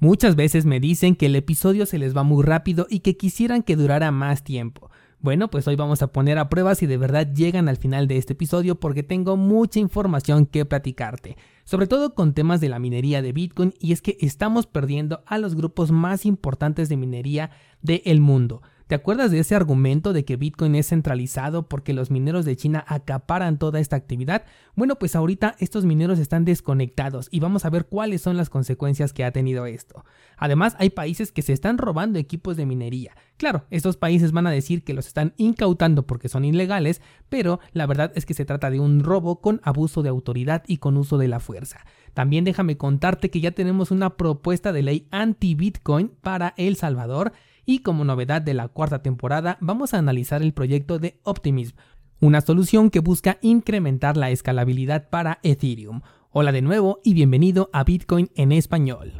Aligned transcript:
Muchas 0.00 0.36
veces 0.36 0.64
me 0.64 0.78
dicen 0.78 1.16
que 1.16 1.26
el 1.26 1.34
episodio 1.34 1.84
se 1.84 1.98
les 1.98 2.16
va 2.16 2.22
muy 2.22 2.44
rápido 2.44 2.86
y 2.88 3.00
que 3.00 3.16
quisieran 3.16 3.64
que 3.64 3.74
durara 3.74 4.12
más 4.12 4.44
tiempo. 4.44 4.90
Bueno, 5.18 5.50
pues 5.50 5.66
hoy 5.66 5.74
vamos 5.74 6.02
a 6.02 6.12
poner 6.12 6.38
a 6.38 6.48
prueba 6.48 6.76
si 6.76 6.86
de 6.86 6.96
verdad 6.96 7.34
llegan 7.34 7.68
al 7.68 7.78
final 7.78 8.06
de 8.06 8.16
este 8.16 8.34
episodio 8.34 8.78
porque 8.78 9.02
tengo 9.02 9.36
mucha 9.36 9.80
información 9.80 10.46
que 10.46 10.64
platicarte, 10.64 11.36
sobre 11.64 11.88
todo 11.88 12.14
con 12.14 12.32
temas 12.32 12.60
de 12.60 12.68
la 12.68 12.78
minería 12.78 13.22
de 13.22 13.32
Bitcoin 13.32 13.74
y 13.80 13.90
es 13.90 14.00
que 14.00 14.16
estamos 14.20 14.68
perdiendo 14.68 15.24
a 15.26 15.38
los 15.38 15.56
grupos 15.56 15.90
más 15.90 16.24
importantes 16.24 16.88
de 16.88 16.96
minería 16.96 17.50
del 17.82 18.20
mundo. 18.20 18.62
¿Te 18.88 18.94
acuerdas 18.94 19.30
de 19.30 19.38
ese 19.38 19.54
argumento 19.54 20.14
de 20.14 20.24
que 20.24 20.36
Bitcoin 20.36 20.74
es 20.74 20.88
centralizado 20.88 21.68
porque 21.68 21.92
los 21.92 22.10
mineros 22.10 22.46
de 22.46 22.56
China 22.56 22.86
acaparan 22.88 23.58
toda 23.58 23.80
esta 23.80 23.96
actividad? 23.96 24.46
Bueno, 24.76 24.98
pues 24.98 25.14
ahorita 25.14 25.56
estos 25.58 25.84
mineros 25.84 26.18
están 26.18 26.46
desconectados 26.46 27.28
y 27.30 27.40
vamos 27.40 27.66
a 27.66 27.70
ver 27.70 27.84
cuáles 27.84 28.22
son 28.22 28.38
las 28.38 28.48
consecuencias 28.48 29.12
que 29.12 29.24
ha 29.24 29.30
tenido 29.30 29.66
esto. 29.66 30.06
Además, 30.38 30.74
hay 30.78 30.88
países 30.88 31.32
que 31.32 31.42
se 31.42 31.52
están 31.52 31.76
robando 31.76 32.18
equipos 32.18 32.56
de 32.56 32.64
minería. 32.64 33.14
Claro, 33.36 33.66
estos 33.68 33.98
países 33.98 34.32
van 34.32 34.46
a 34.46 34.50
decir 34.50 34.82
que 34.82 34.94
los 34.94 35.06
están 35.06 35.34
incautando 35.36 36.06
porque 36.06 36.30
son 36.30 36.46
ilegales, 36.46 37.02
pero 37.28 37.60
la 37.74 37.84
verdad 37.84 38.10
es 38.14 38.24
que 38.24 38.32
se 38.32 38.46
trata 38.46 38.70
de 38.70 38.80
un 38.80 39.04
robo 39.04 39.42
con 39.42 39.60
abuso 39.64 40.02
de 40.02 40.08
autoridad 40.08 40.62
y 40.66 40.78
con 40.78 40.96
uso 40.96 41.18
de 41.18 41.28
la 41.28 41.40
fuerza. 41.40 41.84
También 42.14 42.44
déjame 42.44 42.78
contarte 42.78 43.30
que 43.30 43.42
ya 43.42 43.50
tenemos 43.50 43.90
una 43.90 44.16
propuesta 44.16 44.72
de 44.72 44.82
ley 44.82 45.08
anti-Bitcoin 45.10 46.08
para 46.22 46.54
El 46.56 46.76
Salvador 46.76 47.34
y 47.68 47.80
como 47.80 48.02
novedad 48.02 48.40
de 48.40 48.54
la 48.54 48.68
cuarta 48.68 49.02
temporada 49.02 49.58
vamos 49.60 49.92
a 49.92 49.98
analizar 49.98 50.40
el 50.40 50.54
proyecto 50.54 50.98
de 50.98 51.20
Optimism, 51.22 51.76
una 52.18 52.40
solución 52.40 52.88
que 52.88 53.00
busca 53.00 53.36
incrementar 53.42 54.16
la 54.16 54.30
escalabilidad 54.30 55.10
para 55.10 55.38
Ethereum. 55.42 56.00
Hola 56.30 56.50
de 56.50 56.62
nuevo 56.62 56.98
y 57.04 57.12
bienvenido 57.12 57.68
a 57.74 57.84
Bitcoin 57.84 58.30
en 58.36 58.52
español. 58.52 59.12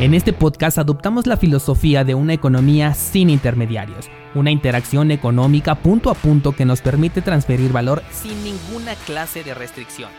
En 0.00 0.12
este 0.12 0.32
podcast 0.32 0.76
adoptamos 0.76 1.28
la 1.28 1.36
filosofía 1.36 2.02
de 2.02 2.16
una 2.16 2.32
economía 2.32 2.94
sin 2.94 3.30
intermediarios, 3.30 4.10
una 4.34 4.50
interacción 4.50 5.12
económica 5.12 5.76
punto 5.76 6.10
a 6.10 6.14
punto 6.14 6.50
que 6.50 6.64
nos 6.64 6.82
permite 6.82 7.22
transferir 7.22 7.70
valor 7.70 8.02
sin 8.10 8.42
ninguna 8.42 8.96
clase 9.06 9.44
de 9.44 9.54
restricción. 9.54 10.10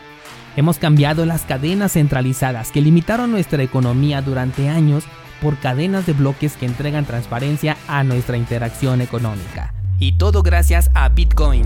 Hemos 0.56 0.78
cambiado 0.78 1.26
las 1.26 1.42
cadenas 1.42 1.94
centralizadas 1.94 2.70
que 2.70 2.80
limitaron 2.80 3.32
nuestra 3.32 3.60
economía 3.62 4.22
durante 4.22 4.68
años 4.68 5.04
por 5.42 5.58
cadenas 5.58 6.06
de 6.06 6.12
bloques 6.12 6.56
que 6.56 6.66
entregan 6.66 7.04
transparencia 7.06 7.76
a 7.88 8.04
nuestra 8.04 8.36
interacción 8.36 9.00
económica. 9.00 9.74
Y 9.98 10.12
todo 10.12 10.42
gracias 10.44 10.90
a 10.94 11.08
Bitcoin. 11.08 11.64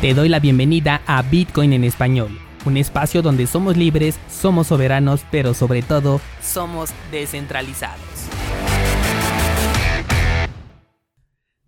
Te 0.00 0.14
doy 0.14 0.28
la 0.28 0.38
bienvenida 0.38 1.02
a 1.06 1.20
Bitcoin 1.22 1.72
en 1.72 1.82
español, 1.82 2.38
un 2.64 2.76
espacio 2.76 3.22
donde 3.22 3.48
somos 3.48 3.76
libres, 3.76 4.20
somos 4.30 4.68
soberanos, 4.68 5.26
pero 5.32 5.52
sobre 5.52 5.82
todo 5.82 6.20
somos 6.40 6.90
descentralizados. 7.10 7.98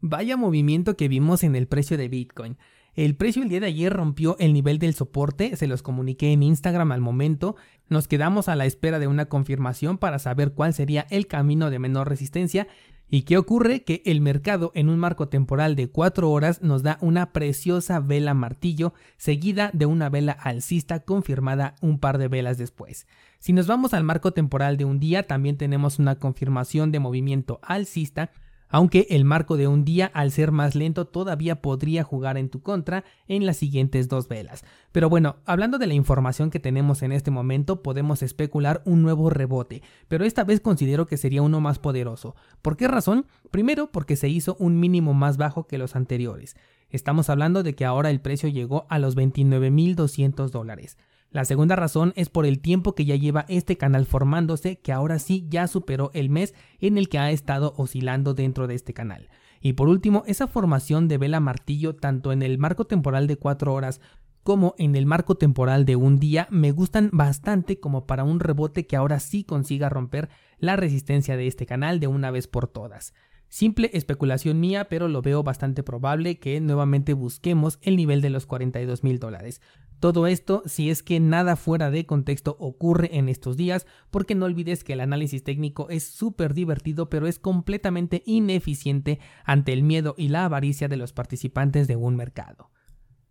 Vaya 0.01 0.37
movimiento 0.37 0.97
que 0.97 1.09
vimos 1.09 1.43
en 1.43 1.56
el 1.56 1.67
precio 1.67 1.99
de 1.99 2.09
Bitcoin. 2.09 2.56
El 2.94 3.14
precio 3.14 3.42
el 3.42 3.48
día 3.48 3.61
de 3.61 3.67
ayer 3.67 3.92
rompió 3.92 4.36
el 4.41 4.53
nivel 4.53 4.78
del 4.78 4.94
soporte, 4.94 5.55
se 5.56 5.69
los 5.69 5.83
comuniqué 5.83 6.33
en 6.33 6.42
Instagram 6.42 6.91
al 6.92 7.00
momento. 7.00 7.55
Nos 7.89 8.08
quedamos 8.08 8.48
a 8.48 8.56
la 8.56 8.67
espera 8.67 8.98
de 8.98 9.06
una 9.06 9.27
confirmación 9.27 9.98
para 9.98 10.19
saber 10.19 10.53
cuál 10.53 10.75
sería 10.75 11.06
el 11.11 11.27
camino 11.27 11.70
de 11.70 11.78
menor 11.78 12.09
resistencia. 12.09 12.66
¿Y 13.11 13.22
qué 13.22 13.39
ocurre? 13.39 13.84
Que 13.84 14.03
el 14.05 14.20
mercado 14.20 14.70
en 14.75 14.91
un 14.91 14.98
marco 14.98 15.28
temporal 15.28 15.77
de 15.77 15.89
4 15.89 16.31
horas 16.31 16.61
nos 16.61 16.83
da 16.83 16.98
una 17.00 17.33
preciosa 17.33 18.00
vela 18.00 18.34
martillo 18.34 18.92
seguida 19.16 19.70
de 19.72 19.86
una 19.86 20.11
vela 20.11 20.33
alcista 20.33 21.00
confirmada 21.00 21.75
un 21.81 22.00
par 22.00 22.19
de 22.19 22.28
velas 22.28 22.59
después. 22.59 23.06
Si 23.39 23.55
nos 23.55 23.66
vamos 23.66 23.94
al 23.94 24.05
marco 24.05 24.33
temporal 24.33 24.77
de 24.77 24.84
un 24.84 25.00
día 25.00 25.27
también 25.27 25.56
tenemos 25.56 25.98
una 25.98 26.16
confirmación 26.16 26.92
de 26.92 26.98
movimiento 26.98 27.61
alcista 27.62 28.31
aunque 28.69 29.06
el 29.11 29.25
marco 29.25 29.56
de 29.56 29.69
un 29.69 29.84
día 29.84 30.06
al 30.15 30.31
ser 30.31 30.53
más 30.53 30.75
lento 30.75 31.06
todavía 31.06 31.62
podría 31.62 32.05
jugar 32.05 32.37
en 32.37 32.49
tu 32.49 32.61
contra 32.61 33.05
en 33.27 33.47
las 33.47 33.56
siguientes 33.56 34.09
dos 34.09 34.29
velas. 34.29 34.65
Pero 34.93 35.09
bueno, 35.09 35.37
hablando 35.45 35.79
de 35.79 35.87
la 35.87 35.95
información 35.95 36.51
que 36.51 36.61
tenemos 36.61 37.03
en 37.03 37.12
este 37.12 37.31
momento, 37.31 37.83
podemos 37.83 38.23
especular 38.23 38.83
un 38.84 39.03
nuevo 39.03 39.31
rebote, 39.31 39.83
pero 40.09 40.25
esta 40.25 40.45
vez 40.45 40.61
considero 40.61 41.07
que 41.07 41.17
sería 41.17 41.43
uno 41.43 41.61
más 41.61 41.78
poderoso. 41.78 42.34
¿Por 42.62 42.77
qué 42.77 42.89
razón? 42.89 43.27
Primero 43.51 43.91
porque 43.91 44.17
se 44.17 44.28
hizo 44.28 44.57
un 44.59 44.81
mínimo 44.81 45.15
más 45.15 45.37
bajo 45.37 45.67
que 45.67 45.78
los 45.78 45.97
anteriores. 45.97 46.57
Estamos 46.91 47.28
hablando 47.28 47.62
de 47.62 47.75
que 47.75 47.84
ahora 47.84 48.11
el 48.11 48.21
precio 48.21 48.49
llegó 48.49 48.87
a 48.89 48.99
los 48.99 49.17
29.200 49.17 50.51
dólares. 50.51 50.97
La 51.31 51.44
segunda 51.44 51.77
razón 51.77 52.15
es 52.16 52.31
por 52.31 52.47
el 52.47 52.59
tiempo 52.61 52.94
que 52.94 53.05
ya 53.05 53.15
lleva 53.15 53.44
este 53.49 53.77
canal 53.77 54.06
formándose, 54.06 54.78
que 54.81 54.93
ahora 54.93 55.19
sí 55.19 55.47
ya 55.49 55.66
superó 55.66 56.11
el 56.15 56.31
mes 56.31 56.55
en 56.81 56.97
el 56.97 57.11
que 57.11 57.19
ha 57.19 57.31
estado 57.31 57.75
oscilando 57.77 58.33
dentro 58.33 58.66
de 58.66 58.75
este 58.75 58.94
canal. 58.94 59.28
Y 59.61 59.75
por 59.75 59.89
último, 59.89 60.22
esa 60.27 60.47
formación 60.47 61.06
de 61.06 61.19
vela 61.19 61.41
martillo 61.41 61.94
tanto 61.94 62.33
en 62.33 62.43
el 62.43 62.59
marco 62.59 62.87
temporal 62.87 63.27
de 63.27 63.37
4 63.37 63.75
horas 63.75 64.00
como 64.43 64.75
en 64.78 64.97
el 64.97 65.05
marco 65.05 65.34
temporal 65.34 65.84
de 65.84 65.97
un 65.97 66.19
día 66.19 66.49
me 66.50 66.71
gustan 66.71 67.11
bastante 67.12 67.81
como 67.81 68.06
para 68.06 68.25
un 68.25 68.41
rebote 68.41 68.87
que 68.87 68.97
ahora 68.97 69.21
sí 69.21 69.45
consiga 69.45 69.91
romper 69.91 70.31
la 70.59 70.77
resistencia 70.77 71.37
de 71.37 71.47
este 71.47 71.66
canal 71.66 72.00
de 72.00 72.06
una 72.06 72.31
vez 72.31 72.47
por 72.47 72.66
todas. 72.66 73.12
Simple 73.48 73.91
especulación 73.94 74.60
mía, 74.60 74.88
pero 74.88 75.09
lo 75.09 75.22
veo 75.22 75.42
bastante 75.42 75.82
probable 75.82 76.38
que 76.38 76.60
nuevamente 76.60 77.14
busquemos 77.14 77.78
el 77.82 77.97
nivel 77.97 78.20
de 78.20 78.31
los 78.31 78.44
42 78.44 79.04
mil 79.04 79.19
dólares. 79.19 79.62
Todo 80.00 80.26
esto 80.26 80.62
si 80.66 80.91
es 80.91 81.03
que 81.03 81.19
nada 81.19 81.56
fuera 81.56 81.91
de 81.91 82.06
contexto 82.06 82.56
ocurre 82.60 83.16
en 83.16 83.28
estos 83.28 83.56
días, 83.56 83.86
porque 84.10 84.34
no 84.34 84.44
olvides 84.44 84.84
que 84.84 84.92
el 84.92 85.00
análisis 85.00 85.42
técnico 85.42 85.88
es 85.88 86.04
súper 86.04 86.54
divertido, 86.54 87.09
pero 87.09 87.26
es 87.26 87.38
completamente 87.38 88.22
ineficiente 88.26 89.19
ante 89.44 89.72
el 89.72 89.82
miedo 89.82 90.15
y 90.16 90.28
la 90.28 90.44
avaricia 90.44 90.88
de 90.88 90.98
los 90.98 91.12
participantes 91.12 91.88
de 91.88 91.97
un 91.97 92.16
mercado. 92.16 92.70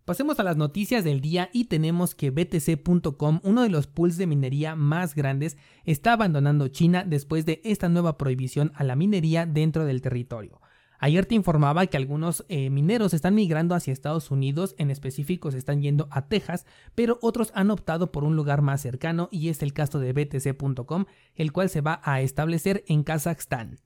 Pasemos 0.08 0.40
a 0.40 0.42
las 0.42 0.56
noticias 0.56 1.04
del 1.04 1.20
día 1.20 1.50
y 1.52 1.66
tenemos 1.66 2.14
que 2.14 2.30
BTC.com, 2.30 3.40
uno 3.42 3.62
de 3.62 3.68
los 3.68 3.86
pools 3.86 4.16
de 4.16 4.26
minería 4.26 4.74
más 4.74 5.14
grandes, 5.14 5.58
está 5.84 6.14
abandonando 6.14 6.68
China 6.68 7.04
después 7.06 7.44
de 7.44 7.60
esta 7.62 7.90
nueva 7.90 8.16
prohibición 8.16 8.72
a 8.74 8.84
la 8.84 8.96
minería 8.96 9.44
dentro 9.44 9.84
del 9.84 10.00
territorio. 10.00 10.62
Ayer 10.98 11.26
te 11.26 11.34
informaba 11.34 11.86
que 11.88 11.98
algunos 11.98 12.46
eh, 12.48 12.70
mineros 12.70 13.12
están 13.12 13.34
migrando 13.34 13.74
hacia 13.74 13.92
Estados 13.92 14.30
Unidos, 14.30 14.74
en 14.78 14.90
específico 14.90 15.50
se 15.50 15.58
están 15.58 15.82
yendo 15.82 16.08
a 16.10 16.26
Texas, 16.26 16.64
pero 16.94 17.18
otros 17.20 17.52
han 17.54 17.70
optado 17.70 18.10
por 18.10 18.24
un 18.24 18.34
lugar 18.34 18.62
más 18.62 18.80
cercano 18.80 19.28
y 19.30 19.50
es 19.50 19.62
el 19.62 19.74
caso 19.74 20.00
de 20.00 20.14
BTC.com, 20.14 21.04
el 21.34 21.52
cual 21.52 21.68
se 21.68 21.82
va 21.82 22.00
a 22.02 22.22
establecer 22.22 22.82
en 22.86 23.02
Kazajstán. 23.02 23.76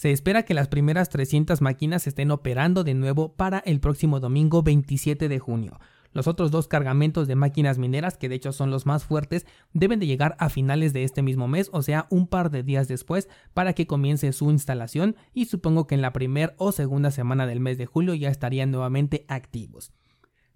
Se 0.00 0.10
espera 0.12 0.44
que 0.44 0.54
las 0.54 0.68
primeras 0.68 1.10
300 1.10 1.60
máquinas 1.60 2.06
estén 2.06 2.30
operando 2.30 2.84
de 2.84 2.94
nuevo 2.94 3.34
para 3.34 3.58
el 3.58 3.80
próximo 3.80 4.18
domingo 4.18 4.62
27 4.62 5.28
de 5.28 5.38
junio. 5.38 5.78
Los 6.14 6.26
otros 6.26 6.50
dos 6.50 6.68
cargamentos 6.68 7.28
de 7.28 7.34
máquinas 7.34 7.76
mineras, 7.76 8.16
que 8.16 8.30
de 8.30 8.36
hecho 8.36 8.52
son 8.52 8.70
los 8.70 8.86
más 8.86 9.04
fuertes, 9.04 9.44
deben 9.74 10.00
de 10.00 10.06
llegar 10.06 10.36
a 10.38 10.48
finales 10.48 10.94
de 10.94 11.04
este 11.04 11.20
mismo 11.20 11.48
mes, 11.48 11.68
o 11.74 11.82
sea, 11.82 12.06
un 12.08 12.28
par 12.28 12.50
de 12.50 12.62
días 12.62 12.88
después, 12.88 13.28
para 13.52 13.74
que 13.74 13.86
comience 13.86 14.32
su 14.32 14.50
instalación 14.50 15.16
y 15.34 15.44
supongo 15.44 15.86
que 15.86 15.96
en 15.96 16.00
la 16.00 16.14
primera 16.14 16.54
o 16.56 16.72
segunda 16.72 17.10
semana 17.10 17.46
del 17.46 17.60
mes 17.60 17.76
de 17.76 17.84
julio 17.84 18.14
ya 18.14 18.30
estarían 18.30 18.70
nuevamente 18.70 19.26
activos. 19.28 19.92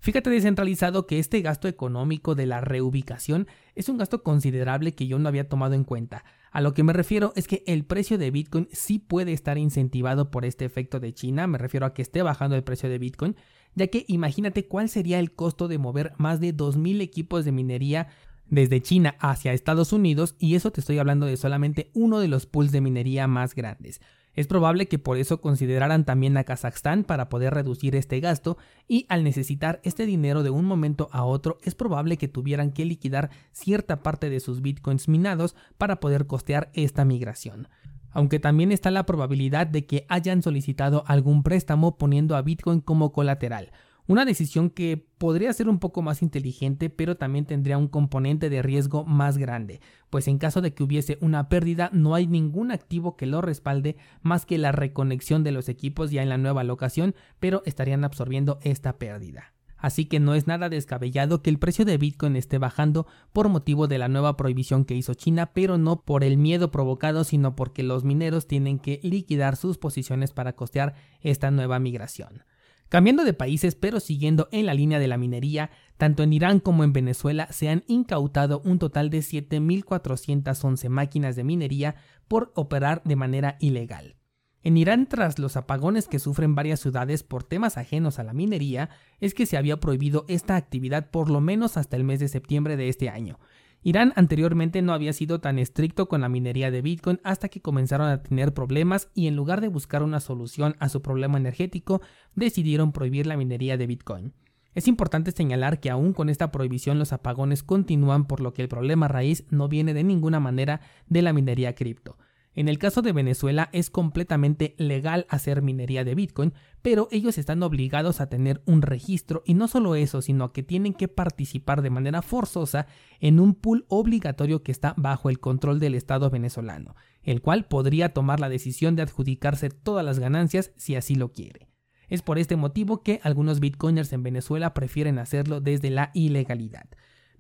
Fíjate 0.04 0.28
descentralizado 0.28 1.06
que 1.06 1.18
este 1.18 1.40
gasto 1.40 1.66
económico 1.66 2.34
de 2.34 2.44
la 2.44 2.60
reubicación 2.60 3.46
es 3.74 3.88
un 3.88 3.96
gasto 3.96 4.22
considerable 4.22 4.94
que 4.94 5.06
yo 5.06 5.18
no 5.18 5.30
había 5.30 5.48
tomado 5.48 5.72
en 5.72 5.84
cuenta. 5.84 6.26
A 6.54 6.60
lo 6.60 6.72
que 6.72 6.84
me 6.84 6.92
refiero 6.92 7.32
es 7.34 7.48
que 7.48 7.64
el 7.66 7.84
precio 7.84 8.16
de 8.16 8.30
Bitcoin 8.30 8.68
sí 8.70 9.00
puede 9.00 9.32
estar 9.32 9.58
incentivado 9.58 10.30
por 10.30 10.44
este 10.44 10.64
efecto 10.64 11.00
de 11.00 11.12
China, 11.12 11.48
me 11.48 11.58
refiero 11.58 11.84
a 11.84 11.92
que 11.92 12.00
esté 12.00 12.22
bajando 12.22 12.54
el 12.54 12.62
precio 12.62 12.88
de 12.88 12.98
Bitcoin, 12.98 13.34
ya 13.74 13.88
que 13.88 14.04
imagínate 14.06 14.68
cuál 14.68 14.88
sería 14.88 15.18
el 15.18 15.32
costo 15.32 15.66
de 15.66 15.78
mover 15.78 16.12
más 16.16 16.38
de 16.38 16.56
2.000 16.56 17.00
equipos 17.00 17.44
de 17.44 17.50
minería 17.50 18.06
desde 18.48 18.80
China 18.80 19.16
hacia 19.18 19.52
Estados 19.52 19.92
Unidos 19.92 20.36
y 20.38 20.54
eso 20.54 20.70
te 20.70 20.78
estoy 20.78 20.98
hablando 20.98 21.26
de 21.26 21.36
solamente 21.36 21.90
uno 21.92 22.20
de 22.20 22.28
los 22.28 22.46
pools 22.46 22.70
de 22.70 22.80
minería 22.80 23.26
más 23.26 23.56
grandes. 23.56 24.00
Es 24.34 24.46
probable 24.46 24.88
que 24.88 24.98
por 24.98 25.16
eso 25.16 25.40
consideraran 25.40 26.04
también 26.04 26.36
a 26.36 26.44
Kazajstán 26.44 27.04
para 27.04 27.28
poder 27.28 27.54
reducir 27.54 27.94
este 27.94 28.20
gasto 28.20 28.58
y 28.88 29.06
al 29.08 29.24
necesitar 29.24 29.80
este 29.84 30.06
dinero 30.06 30.42
de 30.42 30.50
un 30.50 30.64
momento 30.64 31.08
a 31.12 31.24
otro 31.24 31.58
es 31.62 31.74
probable 31.74 32.16
que 32.16 32.28
tuvieran 32.28 32.72
que 32.72 32.84
liquidar 32.84 33.30
cierta 33.52 34.02
parte 34.02 34.30
de 34.30 34.40
sus 34.40 34.60
bitcoins 34.60 35.08
minados 35.08 35.54
para 35.78 36.00
poder 36.00 36.26
costear 36.26 36.70
esta 36.74 37.04
migración 37.04 37.68
aunque 38.14 38.38
también 38.38 38.72
está 38.72 38.90
la 38.90 39.04
probabilidad 39.06 39.66
de 39.66 39.86
que 39.86 40.06
hayan 40.08 40.40
solicitado 40.40 41.04
algún 41.06 41.42
préstamo 41.42 41.98
poniendo 41.98 42.36
a 42.36 42.42
Bitcoin 42.42 42.80
como 42.80 43.12
colateral. 43.12 43.72
Una 44.06 44.26
decisión 44.26 44.68
que 44.68 45.02
podría 45.16 45.50
ser 45.54 45.66
un 45.66 45.78
poco 45.78 46.02
más 46.02 46.20
inteligente, 46.20 46.90
pero 46.90 47.16
también 47.16 47.46
tendría 47.46 47.78
un 47.78 47.88
componente 47.88 48.50
de 48.50 48.60
riesgo 48.60 49.06
más 49.06 49.38
grande, 49.38 49.80
pues 50.10 50.28
en 50.28 50.36
caso 50.36 50.60
de 50.60 50.74
que 50.74 50.82
hubiese 50.82 51.16
una 51.22 51.48
pérdida 51.48 51.88
no 51.90 52.14
hay 52.14 52.26
ningún 52.26 52.70
activo 52.70 53.16
que 53.16 53.24
lo 53.24 53.40
respalde 53.40 53.96
más 54.20 54.44
que 54.44 54.58
la 54.58 54.72
reconexión 54.72 55.42
de 55.42 55.52
los 55.52 55.70
equipos 55.70 56.10
ya 56.10 56.22
en 56.22 56.28
la 56.28 56.36
nueva 56.36 56.64
locación, 56.64 57.14
pero 57.40 57.62
estarían 57.64 58.04
absorbiendo 58.04 58.58
esta 58.62 58.98
pérdida. 58.98 59.54
así 59.78 60.06
que 60.06 60.18
no 60.18 60.34
es 60.34 60.46
nada 60.46 60.70
descabellado 60.70 61.42
que 61.42 61.50
el 61.50 61.58
precio 61.58 61.84
de 61.84 61.98
Bitcoin 61.98 62.36
esté 62.36 62.56
bajando 62.56 63.06
por 63.34 63.50
motivo 63.50 63.86
de 63.86 63.98
la 63.98 64.08
nueva 64.08 64.36
prohibición 64.36 64.84
que 64.86 64.94
hizo 64.94 65.12
China, 65.14 65.52
pero 65.52 65.76
no 65.76 66.02
por 66.02 66.24
el 66.24 66.38
miedo 66.38 66.70
provocado, 66.70 67.22
sino 67.24 67.54
porque 67.54 67.82
los 67.82 68.02
mineros 68.02 68.46
tienen 68.46 68.78
que 68.78 69.00
liquidar 69.02 69.56
sus 69.56 69.76
posiciones 69.76 70.32
para 70.32 70.54
costear 70.54 70.94
esta 71.20 71.50
nueva 71.50 71.78
migración. 71.78 72.44
Cambiando 72.88 73.24
de 73.24 73.32
países, 73.32 73.74
pero 73.74 73.98
siguiendo 73.98 74.48
en 74.52 74.66
la 74.66 74.74
línea 74.74 74.98
de 74.98 75.08
la 75.08 75.18
minería, 75.18 75.70
tanto 75.96 76.22
en 76.22 76.32
Irán 76.32 76.60
como 76.60 76.84
en 76.84 76.92
Venezuela 76.92 77.48
se 77.50 77.68
han 77.68 77.84
incautado 77.86 78.60
un 78.64 78.78
total 78.78 79.10
de 79.10 79.18
7.411 79.18 80.88
máquinas 80.88 81.36
de 81.36 81.44
minería 81.44 81.96
por 82.28 82.52
operar 82.54 83.02
de 83.04 83.16
manera 83.16 83.56
ilegal. 83.60 84.16
En 84.62 84.78
Irán, 84.78 85.06
tras 85.06 85.38
los 85.38 85.58
apagones 85.58 86.08
que 86.08 86.18
sufren 86.18 86.54
varias 86.54 86.80
ciudades 86.80 87.22
por 87.22 87.44
temas 87.44 87.76
ajenos 87.76 88.18
a 88.18 88.24
la 88.24 88.32
minería, 88.32 88.88
es 89.20 89.34
que 89.34 89.44
se 89.44 89.58
había 89.58 89.78
prohibido 89.78 90.24
esta 90.26 90.56
actividad 90.56 91.10
por 91.10 91.28
lo 91.28 91.42
menos 91.42 91.76
hasta 91.76 91.96
el 91.96 92.04
mes 92.04 92.18
de 92.20 92.28
septiembre 92.28 92.78
de 92.78 92.88
este 92.88 93.10
año. 93.10 93.38
Irán 93.86 94.14
anteriormente 94.16 94.80
no 94.80 94.94
había 94.94 95.12
sido 95.12 95.40
tan 95.40 95.58
estricto 95.58 96.08
con 96.08 96.22
la 96.22 96.30
minería 96.30 96.70
de 96.70 96.80
Bitcoin 96.80 97.20
hasta 97.22 97.50
que 97.50 97.60
comenzaron 97.60 98.08
a 98.08 98.22
tener 98.22 98.54
problemas 98.54 99.10
y 99.14 99.26
en 99.26 99.36
lugar 99.36 99.60
de 99.60 99.68
buscar 99.68 100.02
una 100.02 100.20
solución 100.20 100.74
a 100.78 100.88
su 100.88 101.02
problema 101.02 101.36
energético, 101.36 102.00
decidieron 102.34 102.92
prohibir 102.92 103.26
la 103.26 103.36
minería 103.36 103.76
de 103.76 103.86
Bitcoin. 103.86 104.32
Es 104.74 104.88
importante 104.88 105.32
señalar 105.32 105.80
que 105.80 105.90
aún 105.90 106.14
con 106.14 106.30
esta 106.30 106.50
prohibición 106.50 106.98
los 106.98 107.12
apagones 107.12 107.62
continúan 107.62 108.24
por 108.24 108.40
lo 108.40 108.54
que 108.54 108.62
el 108.62 108.68
problema 108.68 109.06
raíz 109.06 109.44
no 109.50 109.68
viene 109.68 109.92
de 109.92 110.02
ninguna 110.02 110.40
manera 110.40 110.80
de 111.06 111.20
la 111.20 111.34
minería 111.34 111.74
cripto. 111.74 112.16
En 112.54 112.68
el 112.68 112.78
caso 112.78 113.02
de 113.02 113.12
Venezuela 113.12 113.68
es 113.72 113.90
completamente 113.90 114.74
legal 114.78 115.26
hacer 115.28 115.60
minería 115.60 116.04
de 116.04 116.14
Bitcoin, 116.14 116.54
pero 116.82 117.08
ellos 117.10 117.36
están 117.36 117.62
obligados 117.62 118.20
a 118.20 118.28
tener 118.28 118.62
un 118.64 118.82
registro 118.82 119.42
y 119.44 119.54
no 119.54 119.66
solo 119.66 119.96
eso, 119.96 120.22
sino 120.22 120.52
que 120.52 120.62
tienen 120.62 120.94
que 120.94 121.08
participar 121.08 121.82
de 121.82 121.90
manera 121.90 122.22
forzosa 122.22 122.86
en 123.18 123.40
un 123.40 123.54
pool 123.54 123.86
obligatorio 123.88 124.62
que 124.62 124.70
está 124.70 124.94
bajo 124.96 125.30
el 125.30 125.40
control 125.40 125.80
del 125.80 125.96
Estado 125.96 126.30
venezolano, 126.30 126.94
el 127.22 127.42
cual 127.42 127.66
podría 127.66 128.10
tomar 128.12 128.38
la 128.38 128.48
decisión 128.48 128.94
de 128.94 129.02
adjudicarse 129.02 129.70
todas 129.70 130.04
las 130.04 130.20
ganancias 130.20 130.70
si 130.76 130.94
así 130.94 131.16
lo 131.16 131.32
quiere. 131.32 131.68
Es 132.08 132.22
por 132.22 132.38
este 132.38 132.54
motivo 132.54 133.02
que 133.02 133.20
algunos 133.24 133.60
bitcoiners 133.60 134.12
en 134.12 134.22
Venezuela 134.22 134.74
prefieren 134.74 135.18
hacerlo 135.18 135.60
desde 135.60 135.90
la 135.90 136.10
ilegalidad. 136.14 136.86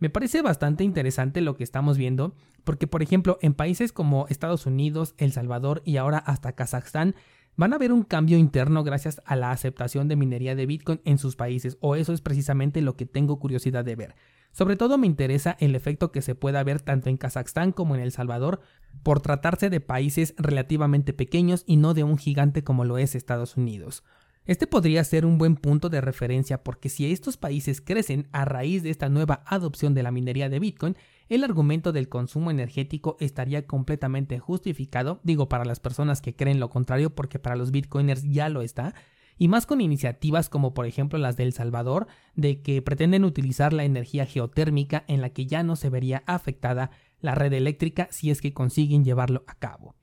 Me 0.04 0.10
parece 0.10 0.42
bastante 0.42 0.84
interesante 0.84 1.40
lo 1.40 1.56
que 1.56 1.64
estamos 1.64 1.96
viendo, 1.96 2.34
porque 2.64 2.86
por 2.86 3.02
ejemplo 3.02 3.38
en 3.40 3.54
países 3.54 3.90
como 3.90 4.26
Estados 4.28 4.66
Unidos, 4.66 5.14
El 5.16 5.32
Salvador 5.32 5.80
y 5.86 5.96
ahora 5.96 6.18
hasta 6.18 6.52
Kazajstán, 6.52 7.14
van 7.56 7.72
a 7.72 7.78
ver 7.78 7.90
un 7.90 8.02
cambio 8.02 8.36
interno 8.36 8.84
gracias 8.84 9.22
a 9.24 9.34
la 9.34 9.50
aceptación 9.50 10.06
de 10.06 10.16
minería 10.16 10.54
de 10.54 10.66
Bitcoin 10.66 11.00
en 11.06 11.16
sus 11.16 11.36
países, 11.36 11.78
o 11.80 11.96
eso 11.96 12.12
es 12.12 12.20
precisamente 12.20 12.82
lo 12.82 12.98
que 12.98 13.06
tengo 13.06 13.38
curiosidad 13.38 13.82
de 13.82 13.96
ver. 13.96 14.14
Sobre 14.52 14.76
todo 14.76 14.98
me 14.98 15.06
interesa 15.06 15.56
el 15.58 15.74
efecto 15.74 16.12
que 16.12 16.20
se 16.20 16.34
pueda 16.34 16.62
ver 16.62 16.82
tanto 16.82 17.08
en 17.08 17.16
Kazajstán 17.16 17.72
como 17.72 17.94
en 17.94 18.02
El 18.02 18.12
Salvador, 18.12 18.60
por 19.02 19.22
tratarse 19.22 19.70
de 19.70 19.80
países 19.80 20.34
relativamente 20.36 21.14
pequeños 21.14 21.64
y 21.66 21.78
no 21.78 21.94
de 21.94 22.04
un 22.04 22.18
gigante 22.18 22.62
como 22.62 22.84
lo 22.84 22.98
es 22.98 23.14
Estados 23.14 23.56
Unidos. 23.56 24.04
Este 24.46 24.66
podría 24.66 25.02
ser 25.04 25.24
un 25.24 25.38
buen 25.38 25.56
punto 25.56 25.88
de 25.88 26.02
referencia 26.02 26.62
porque 26.62 26.90
si 26.90 27.10
estos 27.10 27.38
países 27.38 27.80
crecen 27.80 28.28
a 28.30 28.44
raíz 28.44 28.82
de 28.82 28.90
esta 28.90 29.08
nueva 29.08 29.42
adopción 29.46 29.94
de 29.94 30.02
la 30.02 30.10
minería 30.10 30.50
de 30.50 30.58
Bitcoin, 30.58 30.96
el 31.30 31.44
argumento 31.44 31.92
del 31.92 32.10
consumo 32.10 32.50
energético 32.50 33.16
estaría 33.20 33.66
completamente 33.66 34.38
justificado, 34.38 35.18
digo 35.22 35.48
para 35.48 35.64
las 35.64 35.80
personas 35.80 36.20
que 36.20 36.36
creen 36.36 36.60
lo 36.60 36.68
contrario 36.68 37.14
porque 37.14 37.38
para 37.38 37.56
los 37.56 37.70
bitcoiners 37.70 38.24
ya 38.24 38.50
lo 38.50 38.60
está, 38.60 38.94
y 39.38 39.48
más 39.48 39.64
con 39.64 39.80
iniciativas 39.80 40.50
como 40.50 40.74
por 40.74 40.84
ejemplo 40.84 41.18
las 41.18 41.38
de 41.38 41.44
El 41.44 41.54
Salvador, 41.54 42.06
de 42.34 42.60
que 42.60 42.82
pretenden 42.82 43.24
utilizar 43.24 43.72
la 43.72 43.84
energía 43.84 44.26
geotérmica 44.26 45.04
en 45.08 45.22
la 45.22 45.30
que 45.30 45.46
ya 45.46 45.62
no 45.62 45.74
se 45.74 45.88
vería 45.88 46.22
afectada 46.26 46.90
la 47.18 47.34
red 47.34 47.54
eléctrica 47.54 48.08
si 48.10 48.30
es 48.30 48.42
que 48.42 48.52
consiguen 48.52 49.04
llevarlo 49.04 49.42
a 49.46 49.54
cabo. 49.54 49.94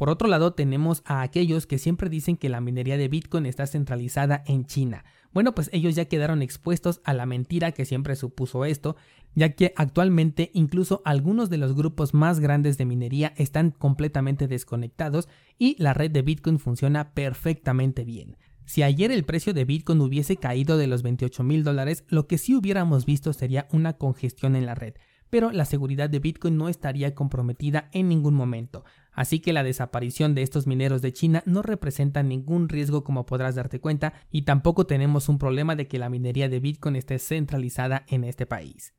Por 0.00 0.08
otro 0.08 0.28
lado, 0.28 0.54
tenemos 0.54 1.02
a 1.04 1.20
aquellos 1.20 1.66
que 1.66 1.76
siempre 1.76 2.08
dicen 2.08 2.38
que 2.38 2.48
la 2.48 2.62
minería 2.62 2.96
de 2.96 3.08
Bitcoin 3.08 3.44
está 3.44 3.66
centralizada 3.66 4.42
en 4.46 4.64
China. 4.64 5.04
Bueno, 5.34 5.54
pues 5.54 5.68
ellos 5.74 5.94
ya 5.94 6.06
quedaron 6.06 6.40
expuestos 6.40 7.02
a 7.04 7.12
la 7.12 7.26
mentira 7.26 7.72
que 7.72 7.84
siempre 7.84 8.16
supuso 8.16 8.64
esto, 8.64 8.96
ya 9.34 9.50
que 9.50 9.74
actualmente 9.76 10.52
incluso 10.54 11.02
algunos 11.04 11.50
de 11.50 11.58
los 11.58 11.74
grupos 11.74 12.14
más 12.14 12.40
grandes 12.40 12.78
de 12.78 12.86
minería 12.86 13.34
están 13.36 13.72
completamente 13.72 14.48
desconectados 14.48 15.28
y 15.58 15.76
la 15.78 15.92
red 15.92 16.10
de 16.10 16.22
Bitcoin 16.22 16.58
funciona 16.58 17.12
perfectamente 17.12 18.04
bien. 18.04 18.38
Si 18.64 18.82
ayer 18.82 19.12
el 19.12 19.24
precio 19.24 19.52
de 19.52 19.66
Bitcoin 19.66 20.00
hubiese 20.00 20.38
caído 20.38 20.78
de 20.78 20.86
los 20.86 21.02
28 21.02 21.42
mil 21.42 21.62
dólares, 21.62 22.04
lo 22.08 22.26
que 22.26 22.38
sí 22.38 22.54
hubiéramos 22.54 23.04
visto 23.04 23.34
sería 23.34 23.68
una 23.70 23.98
congestión 23.98 24.56
en 24.56 24.64
la 24.64 24.74
red, 24.74 24.94
pero 25.30 25.50
la 25.52 25.64
seguridad 25.64 26.10
de 26.10 26.18
Bitcoin 26.18 26.56
no 26.56 26.68
estaría 26.68 27.14
comprometida 27.14 27.88
en 27.92 28.08
ningún 28.08 28.34
momento. 28.34 28.84
Así 29.12 29.40
que 29.40 29.52
la 29.52 29.62
desaparición 29.62 30.34
de 30.34 30.42
estos 30.42 30.66
mineros 30.66 31.02
de 31.02 31.12
China 31.12 31.42
no 31.46 31.62
representa 31.62 32.22
ningún 32.22 32.68
riesgo 32.68 33.04
como 33.04 33.26
podrás 33.26 33.54
darte 33.54 33.80
cuenta 33.80 34.12
y 34.30 34.42
tampoco 34.42 34.86
tenemos 34.86 35.28
un 35.28 35.38
problema 35.38 35.76
de 35.76 35.88
que 35.88 35.98
la 35.98 36.10
minería 36.10 36.48
de 36.48 36.60
Bitcoin 36.60 36.96
esté 36.96 37.18
centralizada 37.18 38.04
en 38.08 38.24
este 38.24 38.46
país. 38.46 38.94